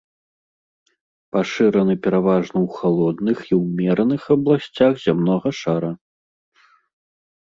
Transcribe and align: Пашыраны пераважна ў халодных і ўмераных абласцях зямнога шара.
Пашыраны 1.35 1.95
пераважна 2.07 2.49
ў 2.49 2.67
халодных 2.79 3.37
і 3.53 3.61
ўмераных 3.63 4.21
абласцях 4.37 4.93
зямнога 5.05 5.49
шара. 5.63 5.91